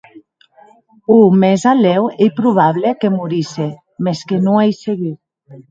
[1.15, 3.67] O mèsalèu ei probable que morisse,
[4.03, 5.15] mès que non ei segur.